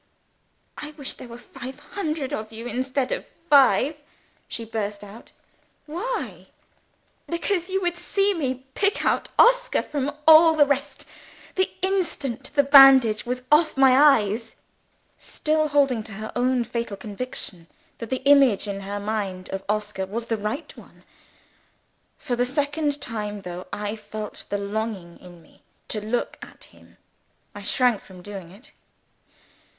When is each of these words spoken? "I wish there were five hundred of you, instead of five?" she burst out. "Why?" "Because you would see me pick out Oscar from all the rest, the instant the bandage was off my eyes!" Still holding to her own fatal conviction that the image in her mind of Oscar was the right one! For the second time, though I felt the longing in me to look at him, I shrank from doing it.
"I 0.79 0.93
wish 0.97 1.13
there 1.13 1.27
were 1.27 1.37
five 1.37 1.77
hundred 1.77 2.33
of 2.33 2.51
you, 2.51 2.65
instead 2.65 3.11
of 3.11 3.23
five?" 3.51 3.95
she 4.47 4.65
burst 4.65 5.03
out. 5.03 5.31
"Why?" 5.85 6.47
"Because 7.29 7.69
you 7.69 7.79
would 7.83 7.97
see 7.97 8.33
me 8.33 8.65
pick 8.73 9.05
out 9.05 9.29
Oscar 9.37 9.83
from 9.83 10.11
all 10.27 10.55
the 10.55 10.65
rest, 10.65 11.05
the 11.53 11.69
instant 11.83 12.49
the 12.55 12.63
bandage 12.63 13.27
was 13.27 13.43
off 13.51 13.77
my 13.77 13.95
eyes!" 13.95 14.55
Still 15.19 15.67
holding 15.67 16.01
to 16.05 16.13
her 16.13 16.31
own 16.35 16.63
fatal 16.63 16.97
conviction 16.97 17.67
that 17.99 18.09
the 18.09 18.23
image 18.25 18.67
in 18.67 18.81
her 18.81 18.99
mind 18.99 19.49
of 19.49 19.63
Oscar 19.69 20.07
was 20.07 20.25
the 20.25 20.35
right 20.37 20.75
one! 20.75 21.03
For 22.17 22.35
the 22.35 22.47
second 22.47 22.99
time, 23.01 23.41
though 23.41 23.67
I 23.71 23.95
felt 23.97 24.47
the 24.49 24.57
longing 24.57 25.19
in 25.19 25.43
me 25.43 25.61
to 25.89 26.01
look 26.01 26.39
at 26.41 26.63
him, 26.63 26.97
I 27.53 27.61
shrank 27.61 28.01
from 28.01 28.23
doing 28.23 28.49
it. 28.49 28.71